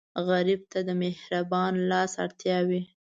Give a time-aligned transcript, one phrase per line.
[0.27, 2.81] غریب ته د مهربان لاس اړتیا وي